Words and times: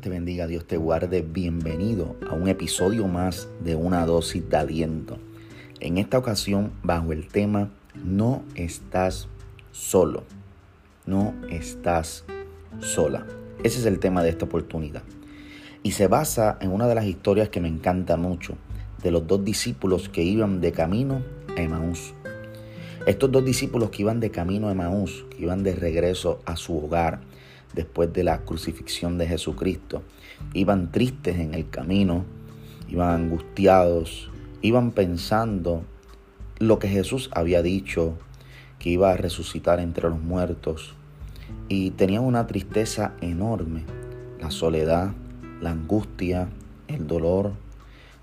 Te 0.00 0.08
bendiga, 0.08 0.46
Dios 0.46 0.64
te 0.64 0.78
guarde. 0.78 1.20
Bienvenido 1.20 2.16
a 2.30 2.34
un 2.34 2.48
episodio 2.48 3.06
más 3.06 3.48
de 3.62 3.74
una 3.74 4.06
dosis 4.06 4.48
de 4.48 4.56
aliento. 4.56 5.18
En 5.78 5.98
esta 5.98 6.16
ocasión, 6.16 6.72
bajo 6.82 7.12
el 7.12 7.28
tema 7.28 7.68
No 8.02 8.42
estás 8.54 9.28
solo. 9.72 10.24
No 11.04 11.34
estás 11.50 12.24
sola. 12.78 13.26
Ese 13.62 13.80
es 13.80 13.84
el 13.84 13.98
tema 13.98 14.22
de 14.22 14.30
esta 14.30 14.46
oportunidad. 14.46 15.02
Y 15.82 15.90
se 15.90 16.06
basa 16.06 16.56
en 16.62 16.72
una 16.72 16.88
de 16.88 16.94
las 16.94 17.04
historias 17.04 17.50
que 17.50 17.60
me 17.60 17.68
encanta 17.68 18.16
mucho, 18.16 18.54
de 19.02 19.10
los 19.10 19.26
dos 19.26 19.44
discípulos 19.44 20.08
que 20.08 20.22
iban 20.22 20.62
de 20.62 20.72
camino 20.72 21.20
a 21.58 21.60
Emaús. 21.60 22.14
Estos 23.04 23.30
dos 23.30 23.44
discípulos 23.44 23.90
que 23.90 24.00
iban 24.00 24.18
de 24.18 24.30
camino 24.30 24.68
a 24.68 24.72
Emaús, 24.72 25.26
que 25.28 25.42
iban 25.42 25.62
de 25.62 25.74
regreso 25.74 26.40
a 26.46 26.56
su 26.56 26.78
hogar, 26.78 27.20
después 27.74 28.12
de 28.12 28.24
la 28.24 28.38
crucifixión 28.42 29.18
de 29.18 29.26
Jesucristo. 29.26 30.02
Iban 30.54 30.90
tristes 30.90 31.38
en 31.38 31.54
el 31.54 31.68
camino, 31.70 32.24
iban 32.88 33.22
angustiados, 33.22 34.30
iban 34.62 34.90
pensando 34.92 35.84
lo 36.58 36.78
que 36.78 36.88
Jesús 36.88 37.30
había 37.32 37.62
dicho, 37.62 38.18
que 38.78 38.90
iba 38.90 39.10
a 39.10 39.16
resucitar 39.16 39.80
entre 39.80 40.08
los 40.08 40.20
muertos. 40.20 40.94
Y 41.68 41.90
tenían 41.92 42.24
una 42.24 42.46
tristeza 42.46 43.12
enorme, 43.20 43.84
la 44.40 44.50
soledad, 44.50 45.12
la 45.60 45.70
angustia, 45.70 46.48
el 46.88 47.06
dolor, 47.06 47.52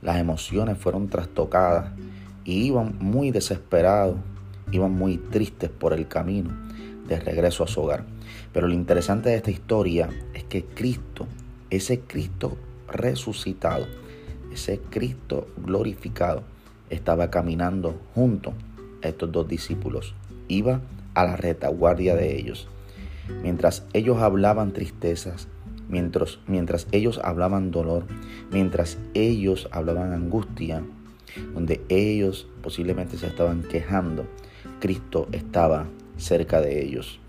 las 0.01 0.17
emociones 0.17 0.77
fueron 0.77 1.07
trastocadas 1.07 1.91
y 2.43 2.65
iban 2.65 2.97
muy 2.99 3.31
desesperados, 3.31 4.17
iban 4.71 4.91
muy 4.91 5.17
tristes 5.17 5.69
por 5.69 5.93
el 5.93 6.07
camino 6.07 6.66
de 7.07 7.19
regreso 7.19 7.63
a 7.63 7.67
su 7.67 7.81
hogar. 7.81 8.05
Pero 8.53 8.67
lo 8.67 8.73
interesante 8.73 9.29
de 9.29 9.35
esta 9.35 9.51
historia 9.51 10.09
es 10.33 10.43
que 10.43 10.65
Cristo, 10.65 11.27
ese 11.69 12.01
Cristo 12.01 12.57
resucitado, 12.87 13.85
ese 14.51 14.79
Cristo 14.89 15.47
glorificado, 15.57 16.43
estaba 16.89 17.29
caminando 17.29 17.99
junto 18.15 18.53
a 19.03 19.07
estos 19.07 19.31
dos 19.31 19.47
discípulos. 19.47 20.13
Iba 20.47 20.81
a 21.13 21.25
la 21.25 21.35
retaguardia 21.35 22.15
de 22.15 22.37
ellos. 22.37 22.67
Mientras 23.43 23.85
ellos 23.93 24.19
hablaban 24.19 24.71
tristezas, 24.71 25.47
mientras, 25.89 26.39
mientras 26.47 26.87
ellos 26.91 27.19
hablaban 27.23 27.71
dolor, 27.71 28.05
mientras 28.51 28.97
ellos 29.13 29.67
hablaban 29.71 30.13
angustia, 30.13 30.81
donde 31.53 31.81
ellos 31.89 32.47
posiblemente 32.61 33.17
se 33.17 33.27
estaban 33.27 33.63
quejando, 33.63 34.25
Cristo 34.79 35.27
estaba 35.31 35.87
cerca 36.17 36.61
de 36.61 36.83
ellos. 36.83 37.19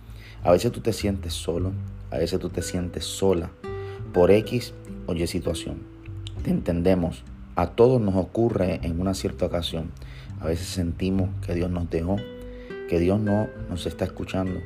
A 0.42 0.52
veces 0.52 0.72
tú 0.72 0.80
te 0.80 0.92
sientes 0.92 1.34
solo, 1.34 1.72
a 2.10 2.18
veces 2.18 2.38
tú 2.40 2.48
te 2.48 2.62
sientes 2.62 3.04
sola 3.04 3.50
por 4.12 4.30
X 4.30 4.72
o 5.06 5.14
Y 5.14 5.26
situación. 5.26 5.78
Te 6.42 6.50
entendemos, 6.50 7.24
a 7.56 7.70
todos 7.70 8.00
nos 8.00 8.16
ocurre 8.16 8.80
en 8.82 9.00
una 9.00 9.14
cierta 9.14 9.46
ocasión. 9.46 9.90
A 10.40 10.46
veces 10.46 10.66
sentimos 10.66 11.28
que 11.44 11.54
Dios 11.54 11.70
nos 11.70 11.90
dejó, 11.90 12.16
que 12.88 13.00
Dios 13.00 13.20
no 13.20 13.48
nos 13.68 13.86
está 13.86 14.04
escuchando, 14.04 14.60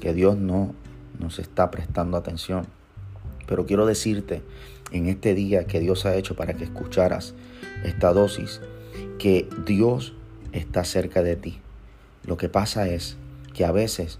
que 0.00 0.12
Dios 0.12 0.36
no 0.36 0.74
nos 1.18 1.38
está 1.38 1.70
prestando 1.70 2.16
atención. 2.16 2.66
Pero 3.46 3.66
quiero 3.66 3.86
decirte 3.86 4.42
en 4.92 5.08
este 5.08 5.34
día 5.34 5.66
que 5.66 5.80
Dios 5.80 6.06
ha 6.06 6.14
hecho 6.16 6.36
para 6.36 6.54
que 6.54 6.64
escucharas 6.64 7.34
esta 7.84 8.12
dosis, 8.12 8.60
que 9.18 9.48
Dios 9.66 10.14
está 10.52 10.84
cerca 10.84 11.22
de 11.22 11.36
ti. 11.36 11.58
Lo 12.26 12.36
que 12.36 12.48
pasa 12.48 12.88
es 12.88 13.16
que 13.54 13.64
a 13.64 13.72
veces 13.72 14.18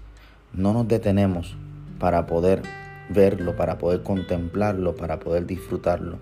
no 0.53 0.73
nos 0.73 0.87
detenemos 0.87 1.55
para 1.99 2.25
poder 2.25 2.63
verlo, 3.09 3.55
para 3.55 3.77
poder 3.77 4.01
contemplarlo, 4.01 4.95
para 4.95 5.19
poder 5.19 5.45
disfrutarlo. 5.45 6.17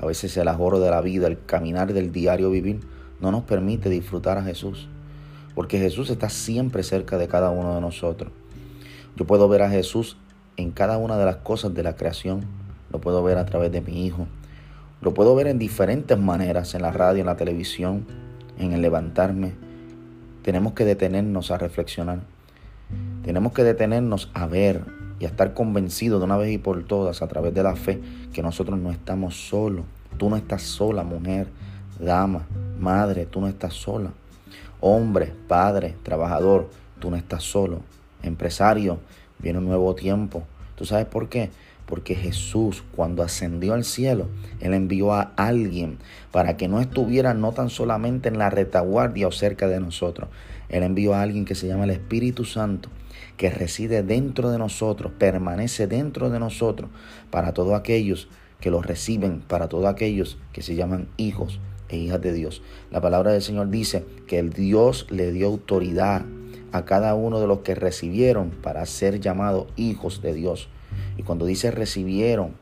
A 0.00 0.06
veces 0.06 0.36
el 0.36 0.48
ahorro 0.48 0.80
de 0.80 0.90
la 0.90 1.00
vida, 1.00 1.26
el 1.26 1.44
caminar 1.44 1.92
del 1.92 2.10
diario 2.10 2.50
vivir, 2.50 2.80
no 3.20 3.30
nos 3.30 3.44
permite 3.44 3.90
disfrutar 3.90 4.38
a 4.38 4.42
Jesús, 4.42 4.88
porque 5.54 5.78
Jesús 5.78 6.10
está 6.10 6.30
siempre 6.30 6.82
cerca 6.82 7.18
de 7.18 7.28
cada 7.28 7.50
uno 7.50 7.74
de 7.74 7.80
nosotros. 7.80 8.32
Yo 9.16 9.26
puedo 9.26 9.48
ver 9.48 9.62
a 9.62 9.70
Jesús 9.70 10.16
en 10.56 10.70
cada 10.70 10.96
una 10.96 11.18
de 11.18 11.26
las 11.26 11.36
cosas 11.36 11.74
de 11.74 11.82
la 11.82 11.96
creación, 11.96 12.44
lo 12.90 13.00
puedo 13.00 13.22
ver 13.22 13.38
a 13.38 13.46
través 13.46 13.70
de 13.70 13.82
mi 13.82 14.06
hijo, 14.06 14.26
lo 15.02 15.14
puedo 15.14 15.34
ver 15.34 15.46
en 15.46 15.58
diferentes 15.58 16.18
maneras, 16.18 16.74
en 16.74 16.82
la 16.82 16.92
radio, 16.92 17.20
en 17.20 17.26
la 17.26 17.36
televisión, 17.36 18.06
en 18.58 18.72
el 18.72 18.82
levantarme. 18.82 19.52
Tenemos 20.42 20.72
que 20.72 20.84
detenernos 20.84 21.50
a 21.50 21.58
reflexionar. 21.58 22.20
Tenemos 23.22 23.52
que 23.52 23.62
detenernos 23.62 24.30
a 24.34 24.46
ver 24.46 24.84
y 25.18 25.26
a 25.26 25.28
estar 25.28 25.52
convencidos 25.52 26.20
de 26.20 26.24
una 26.24 26.38
vez 26.38 26.50
y 26.50 26.58
por 26.58 26.82
todas 26.84 27.22
a 27.22 27.28
través 27.28 27.52
de 27.54 27.62
la 27.62 27.76
fe 27.76 28.00
que 28.32 28.42
nosotros 28.42 28.78
no 28.78 28.90
estamos 28.90 29.48
solos. 29.48 29.84
Tú 30.16 30.30
no 30.30 30.36
estás 30.36 30.62
sola, 30.62 31.02
mujer, 31.02 31.48
dama, 31.98 32.46
madre, 32.78 33.26
tú 33.26 33.40
no 33.40 33.48
estás 33.48 33.74
sola. 33.74 34.12
Hombre, 34.80 35.32
padre, 35.46 35.94
trabajador, 36.02 36.70
tú 36.98 37.10
no 37.10 37.16
estás 37.16 37.42
solo. 37.42 37.80
Empresario, 38.22 38.98
viene 39.38 39.58
un 39.58 39.66
nuevo 39.66 39.94
tiempo. 39.94 40.44
¿Tú 40.80 40.86
sabes 40.86 41.04
por 41.04 41.28
qué? 41.28 41.50
Porque 41.84 42.14
Jesús, 42.14 42.82
cuando 42.96 43.22
ascendió 43.22 43.74
al 43.74 43.84
cielo, 43.84 44.28
Él 44.60 44.72
envió 44.72 45.12
a 45.12 45.34
alguien 45.36 45.98
para 46.32 46.56
que 46.56 46.68
no 46.68 46.80
estuviera 46.80 47.34
no 47.34 47.52
tan 47.52 47.68
solamente 47.68 48.30
en 48.30 48.38
la 48.38 48.48
retaguardia 48.48 49.28
o 49.28 49.30
cerca 49.30 49.68
de 49.68 49.78
nosotros. 49.78 50.30
Él 50.70 50.82
envió 50.82 51.12
a 51.12 51.20
alguien 51.20 51.44
que 51.44 51.54
se 51.54 51.66
llama 51.66 51.84
el 51.84 51.90
Espíritu 51.90 52.46
Santo, 52.46 52.88
que 53.36 53.50
reside 53.50 54.02
dentro 54.02 54.50
de 54.50 54.56
nosotros, 54.56 55.12
permanece 55.18 55.86
dentro 55.86 56.30
de 56.30 56.38
nosotros, 56.38 56.88
para 57.30 57.52
todos 57.52 57.78
aquellos 57.78 58.28
que 58.58 58.70
lo 58.70 58.80
reciben, 58.80 59.40
para 59.40 59.68
todos 59.68 59.84
aquellos 59.84 60.38
que 60.54 60.62
se 60.62 60.76
llaman 60.76 61.08
hijos 61.18 61.60
e 61.90 61.98
hijas 61.98 62.22
de 62.22 62.32
Dios. 62.32 62.62
La 62.90 63.02
palabra 63.02 63.32
del 63.32 63.42
Señor 63.42 63.68
dice 63.68 64.06
que 64.26 64.38
el 64.38 64.54
Dios 64.54 65.06
le 65.10 65.30
dio 65.30 65.48
autoridad 65.48 66.24
a 66.72 66.84
cada 66.84 67.14
uno 67.14 67.40
de 67.40 67.46
los 67.46 67.60
que 67.60 67.74
recibieron 67.74 68.50
para 68.50 68.84
ser 68.86 69.20
llamados 69.20 69.66
hijos 69.76 70.22
de 70.22 70.34
Dios. 70.34 70.68
Y 71.16 71.22
cuando 71.22 71.46
dice 71.46 71.70
recibieron, 71.70 72.54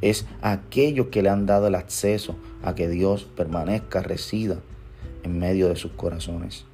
es 0.00 0.26
aquellos 0.40 1.08
que 1.08 1.22
le 1.22 1.28
han 1.28 1.46
dado 1.46 1.66
el 1.66 1.74
acceso 1.74 2.36
a 2.62 2.74
que 2.74 2.88
Dios 2.88 3.24
permanezca, 3.36 4.02
resida 4.02 4.56
en 5.22 5.38
medio 5.38 5.68
de 5.68 5.76
sus 5.76 5.92
corazones. 5.92 6.64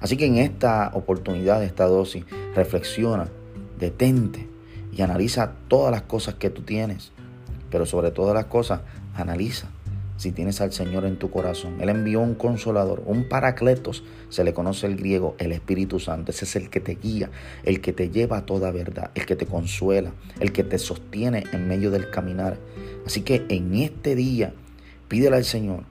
Así 0.00 0.16
que 0.16 0.26
en 0.26 0.36
esta 0.36 0.90
oportunidad, 0.94 1.62
esta 1.64 1.86
dosis, 1.86 2.24
reflexiona, 2.54 3.28
detente 3.78 4.48
y 4.92 5.02
analiza 5.02 5.54
todas 5.68 5.90
las 5.90 6.02
cosas 6.02 6.34
que 6.34 6.50
tú 6.50 6.62
tienes. 6.62 7.12
Pero 7.70 7.86
sobre 7.86 8.10
todas 8.10 8.34
las 8.34 8.46
cosas, 8.46 8.82
analiza 9.14 9.68
si 10.16 10.32
tienes 10.32 10.60
al 10.60 10.72
Señor 10.72 11.04
en 11.04 11.16
tu 11.16 11.30
corazón. 11.30 11.80
Él 11.80 11.88
envió 11.88 12.20
un 12.20 12.34
consolador, 12.34 13.02
un 13.06 13.28
paracletos, 13.28 14.02
se 14.28 14.44
le 14.44 14.54
conoce 14.54 14.86
el 14.86 14.96
griego, 14.96 15.34
el 15.38 15.52
Espíritu 15.52 16.00
Santo. 16.00 16.32
Ese 16.32 16.44
es 16.44 16.56
el 16.56 16.70
que 16.70 16.80
te 16.80 16.94
guía, 16.94 17.30
el 17.64 17.80
que 17.80 17.92
te 17.92 18.10
lleva 18.10 18.38
a 18.38 18.46
toda 18.46 18.70
verdad, 18.70 19.10
el 19.14 19.26
que 19.26 19.36
te 19.36 19.46
consuela, 19.46 20.12
el 20.40 20.52
que 20.52 20.64
te 20.64 20.78
sostiene 20.78 21.44
en 21.52 21.68
medio 21.68 21.90
del 21.90 22.10
caminar. 22.10 22.58
Así 23.06 23.22
que 23.22 23.44
en 23.48 23.74
este 23.74 24.14
día, 24.14 24.52
pídele 25.08 25.36
al 25.36 25.44
Señor, 25.44 25.84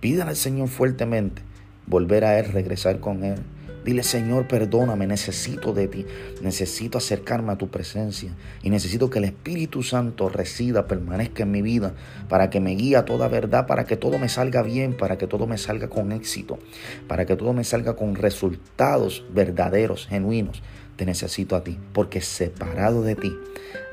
pídele 0.00 0.30
al 0.30 0.36
Señor 0.36 0.68
fuertemente, 0.68 1.42
volver 1.86 2.24
a 2.24 2.38
Él, 2.38 2.52
regresar 2.52 3.00
con 3.00 3.24
Él. 3.24 3.38
Dile, 3.86 4.02
Señor, 4.02 4.48
perdóname, 4.48 5.06
necesito 5.06 5.72
de 5.72 5.86
ti, 5.86 6.04
necesito 6.42 6.98
acercarme 6.98 7.52
a 7.52 7.56
tu 7.56 7.68
presencia 7.68 8.34
y 8.64 8.68
necesito 8.68 9.10
que 9.10 9.20
el 9.20 9.26
Espíritu 9.26 9.84
Santo 9.84 10.28
resida, 10.28 10.88
permanezca 10.88 11.44
en 11.44 11.52
mi 11.52 11.62
vida 11.62 11.94
para 12.28 12.50
que 12.50 12.58
me 12.58 12.74
guíe 12.74 12.96
a 12.96 13.04
toda 13.04 13.28
verdad, 13.28 13.68
para 13.68 13.84
que 13.84 13.96
todo 13.96 14.18
me 14.18 14.28
salga 14.28 14.64
bien, 14.64 14.96
para 14.96 15.18
que 15.18 15.28
todo 15.28 15.46
me 15.46 15.56
salga 15.56 15.86
con 15.86 16.10
éxito, 16.10 16.58
para 17.06 17.26
que 17.26 17.36
todo 17.36 17.52
me 17.52 17.62
salga 17.62 17.94
con 17.94 18.16
resultados 18.16 19.24
verdaderos, 19.32 20.08
genuinos. 20.08 20.64
Te 20.96 21.06
necesito 21.06 21.54
a 21.54 21.62
ti, 21.62 21.78
porque 21.92 22.20
separado 22.20 23.02
de 23.02 23.14
ti, 23.14 23.32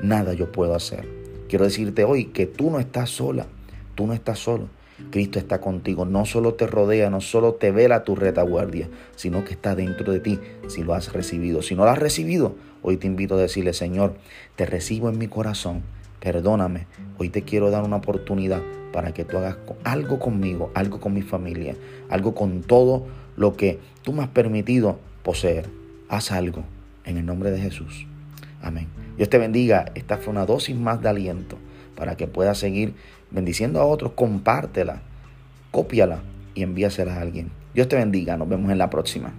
nada 0.00 0.34
yo 0.34 0.50
puedo 0.50 0.74
hacer. 0.74 1.08
Quiero 1.48 1.66
decirte 1.66 2.02
hoy 2.02 2.24
que 2.24 2.46
tú 2.46 2.68
no 2.68 2.80
estás 2.80 3.10
sola, 3.10 3.46
tú 3.94 4.08
no 4.08 4.12
estás 4.12 4.40
solo. 4.40 4.68
Cristo 5.10 5.38
está 5.38 5.60
contigo, 5.60 6.04
no 6.04 6.24
solo 6.24 6.54
te 6.54 6.66
rodea, 6.66 7.10
no 7.10 7.20
solo 7.20 7.54
te 7.54 7.70
vela 7.70 8.04
tu 8.04 8.14
retaguardia, 8.14 8.88
sino 9.16 9.44
que 9.44 9.52
está 9.52 9.74
dentro 9.74 10.12
de 10.12 10.20
ti 10.20 10.38
si 10.68 10.84
lo 10.84 10.94
has 10.94 11.12
recibido. 11.12 11.62
Si 11.62 11.74
no 11.74 11.84
lo 11.84 11.90
has 11.90 11.98
recibido, 11.98 12.54
hoy 12.82 12.96
te 12.96 13.06
invito 13.06 13.34
a 13.34 13.38
decirle, 13.38 13.72
Señor, 13.72 14.14
te 14.56 14.66
recibo 14.66 15.08
en 15.08 15.18
mi 15.18 15.28
corazón, 15.28 15.82
perdóname, 16.20 16.86
hoy 17.18 17.28
te 17.28 17.42
quiero 17.42 17.70
dar 17.70 17.84
una 17.84 17.96
oportunidad 17.96 18.62
para 18.92 19.12
que 19.12 19.24
tú 19.24 19.38
hagas 19.38 19.56
algo 19.82 20.20
conmigo, 20.20 20.70
algo 20.74 21.00
con 21.00 21.12
mi 21.12 21.22
familia, 21.22 21.74
algo 22.08 22.34
con 22.34 22.62
todo 22.62 23.06
lo 23.36 23.56
que 23.56 23.80
tú 24.02 24.12
me 24.12 24.22
has 24.22 24.28
permitido 24.28 25.00
poseer. 25.24 25.68
Haz 26.08 26.30
algo 26.30 26.62
en 27.04 27.18
el 27.18 27.26
nombre 27.26 27.50
de 27.50 27.58
Jesús. 27.58 28.06
Amén. 28.62 28.86
Dios 29.16 29.28
te 29.28 29.38
bendiga. 29.38 29.86
Esta 29.94 30.16
fue 30.16 30.32
una 30.32 30.46
dosis 30.46 30.76
más 30.76 31.02
de 31.02 31.08
aliento 31.08 31.58
para 31.96 32.16
que 32.16 32.26
puedas 32.26 32.58
seguir 32.58 32.94
bendiciendo 33.34 33.80
a 33.80 33.84
otros. 33.84 34.12
Compártela, 34.12 35.02
cópiala 35.70 36.20
y 36.54 36.62
envíasela 36.62 37.16
a 37.16 37.20
alguien. 37.20 37.50
Dios 37.74 37.88
te 37.88 37.96
bendiga. 37.96 38.36
Nos 38.36 38.48
vemos 38.48 38.70
en 38.70 38.78
la 38.78 38.90
próxima. 38.90 39.32